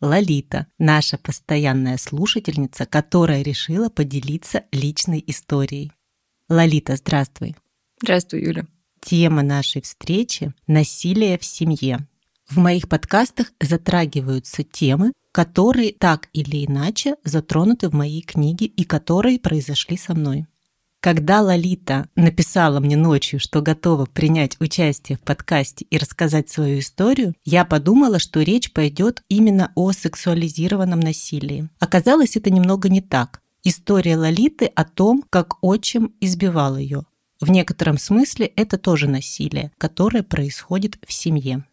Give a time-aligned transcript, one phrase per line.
[0.00, 5.92] Лолита, наша постоянная слушательница, которая решила поделиться личной историей.
[6.48, 7.54] Лолита, здравствуй.
[8.02, 8.66] Здравствуй, Юля.
[9.00, 12.06] Тема нашей встречи– насилие в семье.
[12.48, 19.38] В моих подкастах затрагиваются темы, которые так или иначе затронуты в моей книге и которые
[19.38, 20.46] произошли со мной.
[21.00, 27.34] Когда Лолита написала мне ночью, что готова принять участие в подкасте и рассказать свою историю,
[27.42, 31.70] я подумала, что речь пойдет именно о сексуализированном насилии.
[31.78, 33.40] Оказалось, это немного не так.
[33.64, 37.06] История Лолиты о том, как отчим избивал ее.
[37.40, 41.64] В некотором смысле это тоже насилие, которое происходит в семье.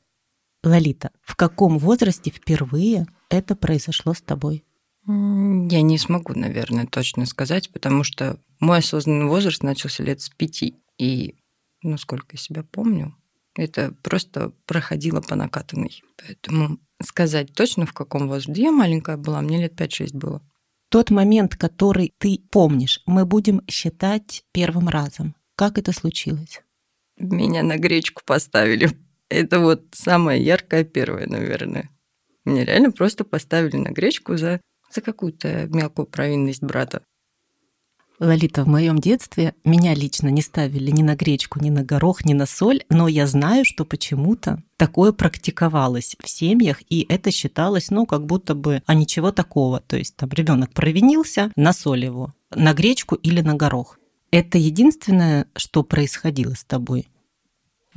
[0.63, 4.63] Лолита, в каком возрасте впервые это произошло с тобой?
[5.07, 10.75] Я не смогу, наверное, точно сказать, потому что мой осознанный возраст начался лет с пяти.
[10.97, 11.35] И,
[11.81, 13.15] ну, сколько я себя помню,
[13.55, 16.03] это просто проходило по накатанной.
[16.17, 18.61] Поэтому сказать точно, в каком возрасте.
[18.61, 20.41] Я маленькая была, мне лет 5-6 было.
[20.89, 25.35] Тот момент, который ты помнишь, мы будем считать первым разом.
[25.55, 26.61] Как это случилось?
[27.17, 28.89] Меня на гречку поставили.
[29.29, 31.89] Это вот самое яркое первое, наверное.
[32.45, 34.61] Меня реально просто поставили на гречку за
[34.93, 37.01] за какую-то мелкую провинность брата.
[38.19, 42.33] Лолита, в моем детстве меня лично не ставили ни на гречку, ни на горох, ни
[42.33, 48.07] на соль, но я знаю, что почему-то такое практиковалось в семьях, и это считалось, ну,
[48.07, 49.81] как будто бы, а ничего такого.
[49.81, 53.99] То есть там ребенок провинился, на соль его, на гречку или на горох.
[54.31, 57.07] Это единственное, что происходило с тобой?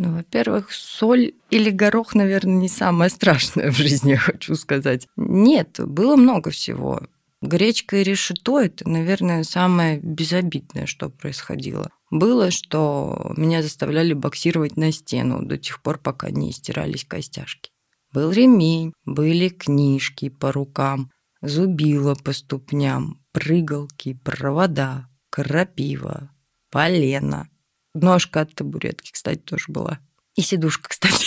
[0.03, 5.07] Ну, во-первых, соль или горох, наверное, не самое страшное в жизни, я хочу сказать.
[5.17, 7.03] Нет, было много всего.
[7.43, 11.91] Гречка и решето– это, наверное, самое безобидное, что происходило.
[12.11, 17.71] Было, что меня заставляли боксировать на стену до тех пор, пока не стирались костяшки.
[18.15, 21.11] Был ремень, были книжки по рукам,
[21.43, 26.31] зубило по ступням, прыгалки, провода, крапива,
[26.71, 27.50] полено,
[27.95, 29.99] Ножка от табуретки, кстати, тоже была.
[30.37, 31.27] И сидушка, кстати.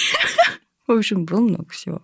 [0.88, 2.01] В общем, было много всего.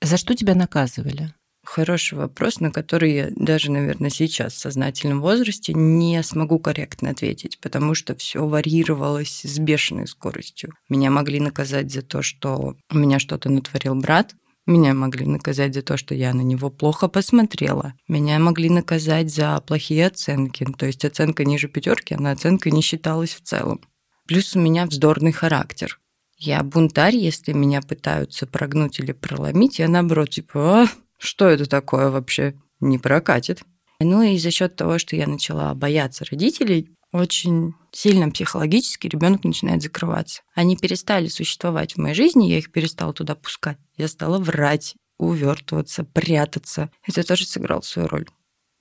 [0.00, 1.32] За что тебя наказывали?
[1.64, 7.60] Хороший вопрос, на который я даже, наверное, сейчас в сознательном возрасте не смогу корректно ответить,
[7.60, 10.74] потому что все варьировалось с бешеной скоростью.
[10.88, 14.34] Меня могли наказать за то, что у меня что-то натворил брат,
[14.66, 17.94] меня могли наказать за то, что я на него плохо посмотрела.
[18.06, 20.64] Меня могли наказать за плохие оценки.
[20.78, 23.80] То есть оценка ниже пятерки, она оценкой не считалась в целом.
[24.26, 25.98] Плюс у меня вздорный характер.
[26.38, 32.10] Я бунтарь, если меня пытаются прогнуть или проломить, я наоборот, типа, а, что это такое
[32.10, 32.54] вообще?
[32.80, 33.62] Не прокатит.
[34.00, 39.82] Ну и за счет того, что я начала бояться родителей, очень сильно психологически ребенок начинает
[39.82, 40.42] закрываться.
[40.54, 43.78] Они перестали существовать в моей жизни, я их перестала туда пускать.
[43.96, 46.90] Я стала врать, увертываться, прятаться.
[47.06, 48.26] Это тоже сыграло свою роль.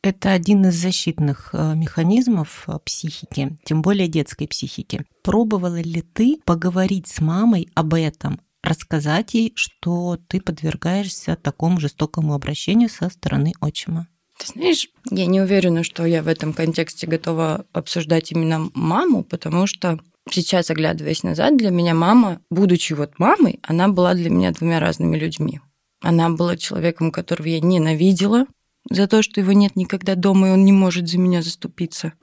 [0.03, 5.05] Это один из защитных э, механизмов э, психики, тем более детской психики.
[5.21, 12.33] Пробовала ли ты поговорить с мамой об этом, рассказать ей, что ты подвергаешься такому жестокому
[12.33, 14.07] обращению со стороны отчима?
[14.39, 19.67] Ты знаешь, я не уверена, что я в этом контексте готова обсуждать именно маму, потому
[19.67, 19.99] что
[20.29, 25.17] сейчас, оглядываясь назад, для меня мама, будучи вот мамой, она была для меня двумя разными
[25.17, 25.59] людьми.
[26.01, 28.45] Она была человеком, которого я ненавидела
[28.89, 32.13] за то, что его нет никогда дома, и он не может за меня заступиться.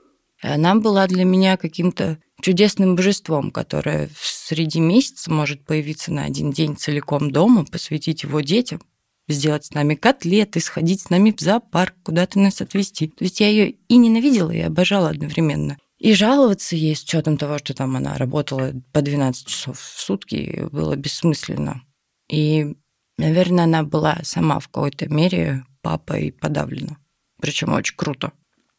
[0.43, 6.51] И она была для меня каким-то чудесным божеством, которое среди месяца может появиться на один
[6.51, 8.81] день целиком дома, посвятить его детям,
[9.27, 13.07] сделать с нами котлеты, сходить с нами в зоопарк, куда-то нас отвезти.
[13.07, 15.77] То есть я ее и ненавидела, и обожала одновременно.
[15.99, 20.67] И жаловаться ей с учетом того, что там она работала по 12 часов в сутки,
[20.71, 21.83] было бессмысленно.
[22.29, 22.75] И,
[23.17, 26.97] наверное, она была сама в какой-то мере папой подавлена.
[27.41, 28.31] Причем очень круто.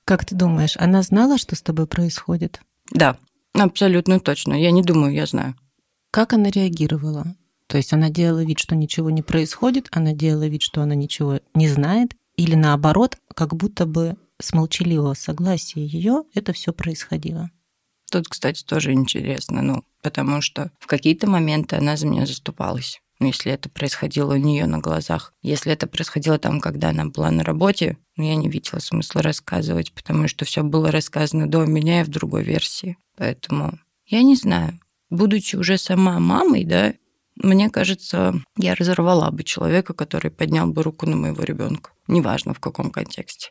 [0.06, 2.60] Как ты думаешь, она знала, что с тобой происходит?
[2.90, 3.18] Да,
[3.52, 4.54] абсолютно точно.
[4.54, 5.54] Я не думаю, я знаю.
[6.10, 7.36] Как она реагировала?
[7.66, 11.38] То есть она делала вид, что ничего не происходит, она делала вид, что она ничего
[11.54, 17.50] не знает, или наоборот, как будто бы с молчаливого согласия ее это все происходило.
[18.10, 23.00] Тут, кстати, тоже интересно, ну, потому что в какие-то моменты она за меня заступалась.
[23.20, 25.32] ну, если это происходило у нее на глазах.
[25.42, 29.92] Если это происходило там, когда она была на работе, ну, я не видела смысла рассказывать,
[29.92, 32.96] потому что все было рассказано до меня и в другой версии.
[33.16, 34.80] Поэтому я не знаю.
[35.10, 36.94] Будучи уже сама мамой, да,
[37.36, 41.90] мне кажется, я разорвала бы человека, который поднял бы руку на моего ребенка.
[42.06, 43.50] Неважно в каком контексте.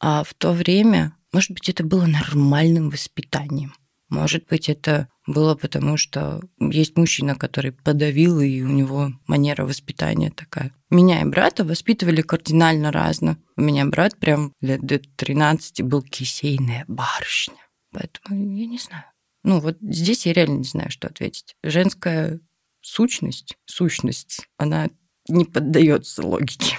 [0.00, 3.74] А в то время, может быть, это было нормальным воспитанием.
[4.08, 10.30] Может быть, это было потому, что есть мужчина, который подавил, и у него манера воспитания
[10.30, 10.72] такая.
[10.88, 13.36] Меня и брата воспитывали кардинально разно.
[13.56, 17.56] У меня брат прям лет до 13 был кисейная барышня.
[17.92, 19.04] Поэтому я не знаю.
[19.44, 21.54] Ну вот здесь я реально не знаю, что ответить.
[21.62, 22.40] Женская
[22.80, 24.88] сущность, сущность, она
[25.28, 26.78] не поддается логике.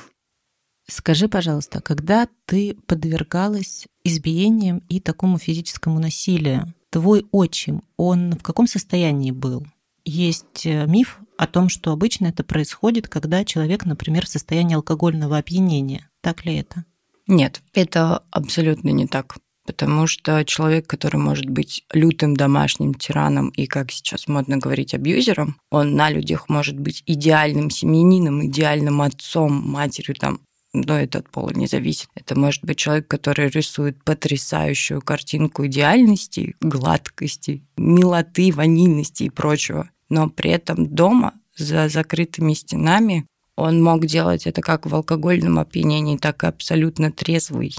[0.90, 8.66] Скажи, пожалуйста, когда ты подвергалась избиениям и такому физическому насилию, твой отчим, он в каком
[8.66, 9.66] состоянии был?
[10.04, 15.38] Есть э, миф о том, что обычно это происходит, когда человек, например, в состоянии алкогольного
[15.38, 16.10] опьянения.
[16.22, 16.86] Так ли это?
[17.28, 19.38] Нет, это абсолютно не так
[19.70, 25.58] потому что человек, который может быть лютым домашним тираном и, как сейчас модно говорить, абьюзером,
[25.70, 30.40] он на людях может быть идеальным семьянином, идеальным отцом, матерью, там,
[30.74, 32.10] но это от пола не зависит.
[32.16, 39.90] Это может быть человек, который рисует потрясающую картинку идеальности, гладкости, милоты, ванильности и прочего.
[40.10, 43.26] Но при этом дома, за закрытыми стенами,
[43.56, 47.76] он мог делать это как в алкогольном опьянении, так и абсолютно трезвый.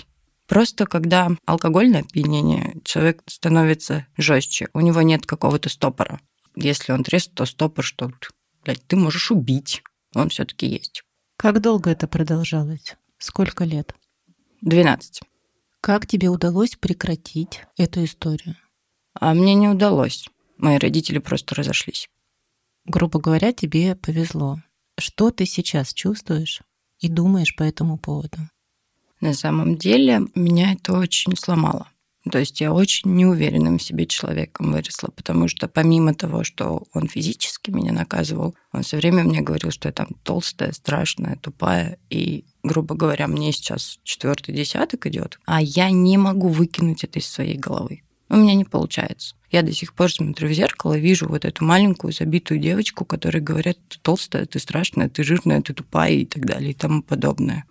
[0.47, 6.21] Просто когда алкогольное опьянение, человек становится жестче, у него нет какого-то стопора.
[6.57, 8.13] Если он трезв, то стопор, что,
[8.65, 9.83] блядь, ты можешь убить.
[10.15, 11.05] Он все таки есть.
[11.41, 12.97] Как долго это продолжалось?
[13.17, 13.95] Сколько лет?
[14.61, 15.23] 12.
[15.81, 18.57] Как тебе удалось прекратить эту историю?
[19.15, 20.29] А мне не удалось.
[20.59, 22.11] Мои родители просто разошлись.
[22.85, 24.61] Грубо говоря, тебе повезло.
[24.99, 26.61] Что ты сейчас чувствуешь
[26.99, 28.37] и думаешь по этому поводу?
[29.23, 31.89] На самом деле меня это очень сломало.
[32.31, 37.09] То есть я очень неуверенным в себе человеком выросла, потому что помимо того, что он
[37.09, 41.99] физически меня наказывал, он все время мне говорил, что я там толстая, страшная, тупая.
[42.11, 47.27] И, грубо говоря, мне сейчас четвертый десяток идет, а я не могу выкинуть это из
[47.27, 48.03] своей головы.
[48.29, 49.35] У меня не получается.
[49.51, 53.43] Я до сих пор смотрю в зеркало и вижу вот эту маленькую забитую девочку, которая
[53.43, 57.65] говорят, ты толстая, ты страшная, ты жирная, ты тупая и так далее и тому подобное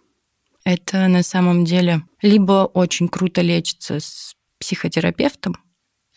[0.69, 5.56] это на самом деле либо очень круто лечится с психотерапевтом,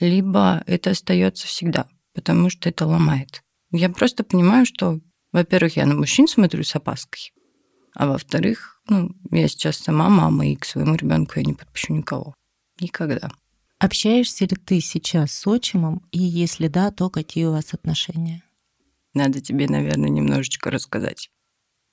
[0.00, 3.42] либо это остается всегда, потому что это ломает.
[3.70, 5.00] Я просто понимаю, что,
[5.32, 7.32] во-первых, я на мужчин смотрю с опаской,
[7.94, 12.34] а во-вторых, ну, я сейчас сама мама, и к своему ребенку я не подпущу никого.
[12.80, 13.30] Никогда.
[13.78, 18.42] Общаешься ли ты сейчас с отчимом, и если да, то какие у вас отношения?
[19.14, 21.30] Надо тебе, наверное, немножечко рассказать.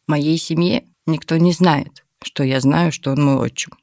[0.07, 3.74] Моей семье никто не знает, что я знаю, что он мой отчим.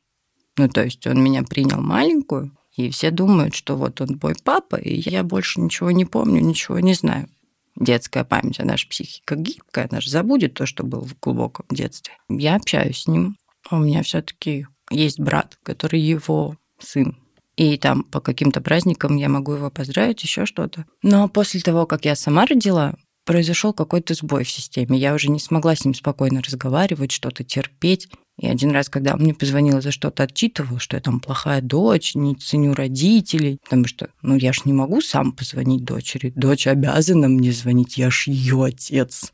[0.56, 4.76] Ну, то есть он меня принял маленькую, и все думают, что вот он мой папа,
[4.76, 7.28] и я больше ничего не помню, ничего не знаю.
[7.75, 12.14] Детская память, а наша психика гибкая, она же забудет то, что было в глубоком детстве.
[12.28, 13.37] Я общаюсь с ним.
[13.70, 17.19] У меня все таки есть брат, который его сын.
[17.56, 20.84] И там по каким-то праздникам я могу его поздравить, еще что-то.
[21.02, 22.94] Но после того, как я сама родила,
[23.25, 24.99] произошел какой-то сбой в системе.
[24.99, 28.08] Я уже не смогла с ним спокойно разговаривать, что-то терпеть.
[28.38, 32.14] И один раз, когда он мне позвонил за что-то отчитывал, что я там плохая дочь,
[32.14, 36.32] не ценю родителей, потому что, ну, я ж не могу сам позвонить дочери.
[36.37, 39.32] Дочь обязана мне звонить, я ж ее отец.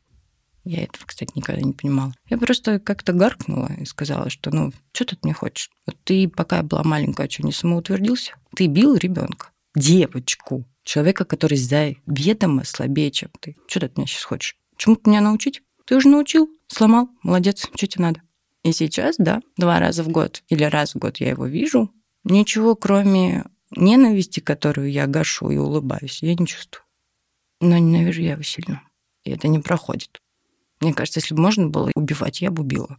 [0.65, 2.15] Я этого, кстати, никогда не понимала.
[2.29, 5.71] Я просто как-то гаркнула и сказала, что, ну, что ты от меня хочешь?
[5.87, 8.35] Вот ты, пока я была маленькая, что, не самоутвердился?
[8.55, 13.57] Ты бил ребенка, девочку, человека, который заведомо слабее, чем ты.
[13.67, 14.57] Что ты от меня сейчас хочешь?
[14.77, 15.63] Чему ты меня научить?
[15.85, 18.23] Ты уже научил, сломал, молодец, что тебе надо?
[18.65, 21.93] И сейчас, да, два раза в год или раз в год я его вижу.
[22.25, 26.85] Ничего, кроме ненависти, которую я гашу и улыбаюсь, я не чувствую.
[27.61, 28.83] Но ненавижу я его сильно.
[29.25, 30.21] И это не проходит.
[30.81, 32.99] Мне кажется, если бы можно было убивать, я бы убила.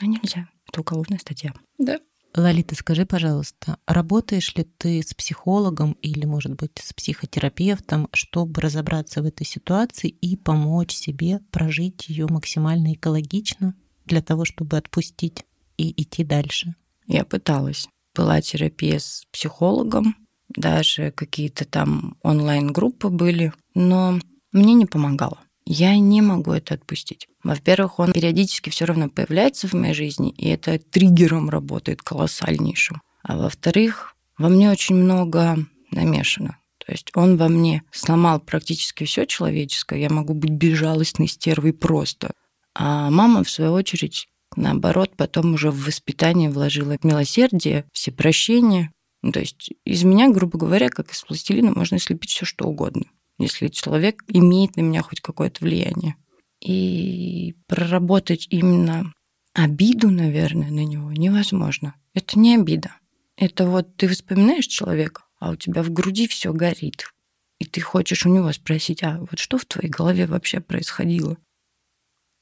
[0.00, 0.48] Но нельзя.
[0.68, 1.54] Это уголовная статья.
[1.78, 2.00] Да.
[2.36, 9.22] Лолита, скажи, пожалуйста, работаешь ли ты с психологом или, может быть, с психотерапевтом, чтобы разобраться
[9.22, 13.74] в этой ситуации и помочь себе прожить ее максимально экологично
[14.06, 15.44] для того, чтобы отпустить
[15.76, 16.74] и идти дальше?
[17.06, 17.88] Я пыталась.
[18.14, 20.16] Была терапия с психологом,
[20.48, 24.18] даже какие-то там онлайн-группы были, но
[24.52, 25.38] мне не помогало.
[25.66, 27.26] Я не могу это отпустить.
[27.42, 33.02] Во-первых, он периодически все равно появляется в моей жизни, и это триггером работает колоссальнейшим.
[33.22, 35.58] А во-вторых, во мне очень много
[35.90, 36.58] намешано.
[36.78, 39.98] То есть он во мне сломал практически все человеческое.
[39.98, 42.30] Я могу быть безжалостной стервой просто.
[42.78, 48.92] А мама, в свою очередь, наоборот, потом уже в воспитание вложила милосердие, всепрощение.
[49.22, 53.04] Ну, то есть из меня, грубо говоря, как из пластилина можно слепить все что угодно,
[53.38, 56.16] если человек имеет на меня хоть какое-то влияние.
[56.60, 59.10] И проработать именно
[59.54, 61.94] обиду, наверное, на него невозможно.
[62.12, 62.94] Это не обида.
[63.38, 67.10] Это вот ты вспоминаешь человека, а у тебя в груди все горит.
[67.58, 71.38] И ты хочешь у него спросить, а вот что в твоей голове вообще происходило?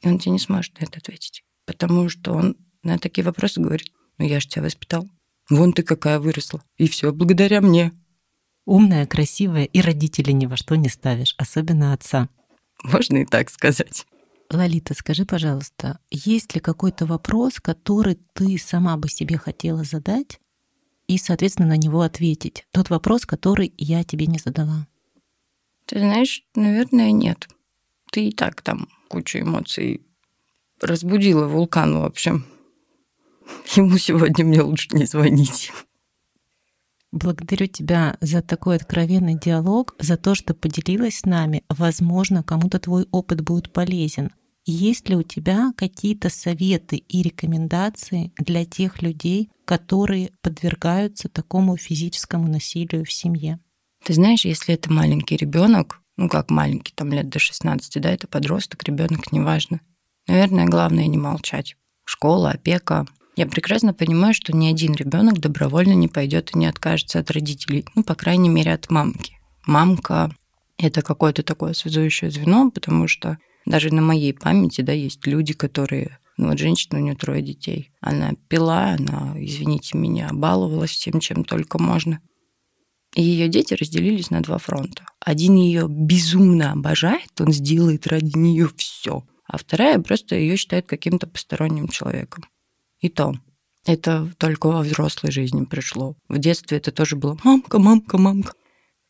[0.05, 1.45] И он тебе не сможет на это ответить.
[1.65, 5.09] Потому что он на такие вопросы говорит, ну я же тебя воспитал.
[5.49, 6.63] Вон ты какая выросла.
[6.77, 7.93] И все благодаря мне.
[8.67, 12.29] Умная, красивая, и родителей ни во что не ставишь, особенно отца.
[12.83, 14.07] Можно и так сказать.
[14.51, 20.39] Лолита, скажи, пожалуйста, есть ли какой-то вопрос, который ты сама бы себе хотела задать
[21.09, 22.67] и, соответственно, на него ответить?
[22.73, 24.87] Тот вопрос, который я тебе не задала.
[25.87, 27.49] Ты знаешь, наверное, нет.
[28.11, 30.03] Ты и так там кучу эмоций
[30.81, 32.45] разбудила вулкан, в общем.
[33.77, 35.71] Ему сегодня мне лучше не звонить.
[37.13, 41.63] Благодарю тебя за такой откровенный диалог, за то, что поделилась с нами.
[41.69, 44.33] Возможно, кому-то твой опыт будет полезен.
[44.67, 52.49] Есть ли у тебя какие-то советы и рекомендации для тех людей, которые подвергаются такому физическому
[52.49, 53.61] насилию в семье?
[54.05, 58.27] Ты знаешь, если это маленький ребенок, ну как маленький, там лет до 16, да, это
[58.27, 59.81] подросток, ребенок, неважно.
[60.27, 61.77] Наверное, главное не молчать.
[62.05, 63.07] Школа, опека,
[63.37, 67.85] я прекрасно понимаю, что ни один ребенок добровольно не пойдет и не откажется от родителей,
[67.95, 69.39] ну, по крайней мере, от мамки.
[69.67, 70.35] Мамка—
[70.79, 76.19] это какое-то такое связующее звено, потому что даже на моей памяти, да, есть люди, которые
[76.37, 77.91] ну вот женщина, у нее трое детей.
[78.01, 82.21] Она пила, она, извините меня, баловалась всем, чем только можно.
[83.15, 85.05] И ее дети разделились на два фронта.
[85.21, 91.27] Один ее безумно обожает, он сделает ради нее все, а вторая просто ее считает каким-то
[91.27, 92.45] посторонним человеком.
[93.01, 93.35] И то.
[93.87, 96.17] Это только во взрослой жизни пришло.
[96.29, 98.55] В детстве это тоже было мамка, мамка, мамка.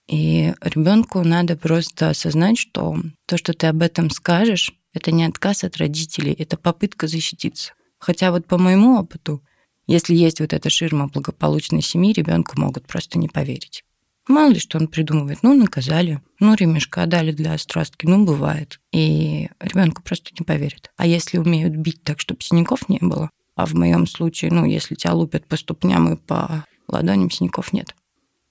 [0.08, 2.96] И ребенку надо просто осознать, что
[3.26, 7.72] то, что ты об этом скажешь, это не отказ от родителей, это попытка защититься.
[7.98, 9.42] Хотя вот по моему опыту,
[9.86, 13.84] если есть вот эта ширма благополучной семьи, ребенку могут просто не поверить.
[14.26, 15.42] Мало ли, что он придумывает.
[15.42, 16.22] Ну, наказали.
[16.40, 18.06] Ну, ремешка дали для острастки.
[18.06, 18.80] Ну, бывает.
[18.90, 20.90] И ребенку просто не поверит.
[20.96, 24.94] А если умеют бить так, чтобы синяков не было, а в моем случае, ну, если
[24.94, 27.94] тебя лупят по ступням и по ладоням, синяков нет.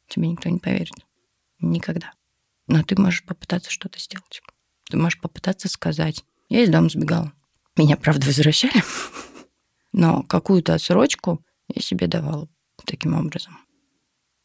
[0.08, 0.94] Тебе никто не поверит.
[1.60, 2.12] Никогда.
[2.68, 4.42] Но ты можешь попытаться что-то сделать.
[4.89, 6.24] Ты можешь попытаться сказать.
[6.50, 7.34] Я из дома сбегала.
[7.75, 8.84] Меня, правда, возвращали.
[9.92, 12.48] Но какую-то отсрочку я себе давала
[12.86, 13.58] таким образом.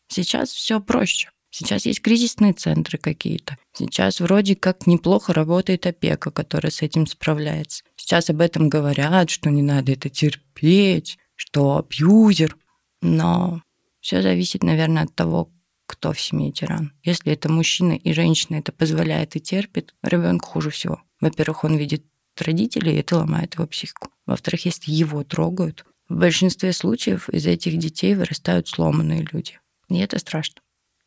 [0.08, 1.30] Сейчас все проще.
[1.50, 3.56] Сейчас есть кризисные центры какие-то.
[3.72, 7.84] Сейчас вроде как неплохо работает опека, которая с этим справляется.
[7.96, 12.56] Сейчас об этом говорят, что не надо это терпеть, что абьюзер.
[13.00, 13.62] Но
[14.00, 15.50] все зависит, наверное, от того,
[15.86, 16.92] кто в семье тиран.
[17.02, 21.00] Если это мужчина и женщина это позволяет и терпит, ребенку хуже всего.
[21.20, 22.04] Во-первых, он видит
[22.36, 24.08] родителей, и это ломает его психику.
[24.26, 29.58] Во-вторых, если его трогают, в большинстве случаев из этих детей вырастают сломанные люди.
[29.88, 30.61] И это страшно.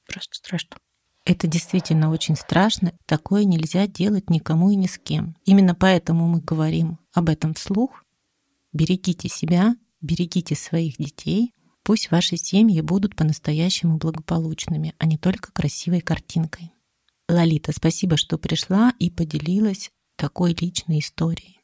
[0.07, 0.77] Просто страшно.
[1.23, 2.93] Это действительно очень страшно.
[3.05, 5.35] Такое нельзя делать никому и ни с кем.
[5.45, 8.03] Именно поэтому мы говорим об этом вслух.
[8.73, 11.53] Берегите себя, берегите своих детей.
[11.83, 16.71] Пусть ваши семьи будут по-настоящему благополучными, а не только красивой картинкой.
[17.27, 21.59] Лолита, спасибо, что пришла и поделилась такой личной историей.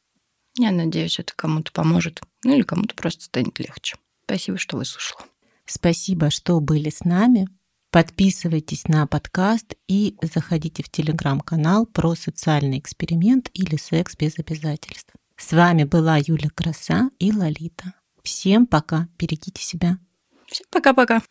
[0.57, 2.21] Я надеюсь, это кому-то поможет.
[2.43, 3.97] Ну или кому-то просто станет легче.
[4.25, 5.21] Спасибо, что выслушала.
[5.67, 7.47] Спасибо, что были с нами.
[7.91, 15.13] Подписывайтесь на подкаст и заходите в телеграм-канал про социальный эксперимент или секс без обязательств.
[15.35, 17.93] С вами была Юля Краса и Лолита.
[18.23, 19.99] Всем пока, берегите себя.
[20.47, 21.21] Всем пока-пока.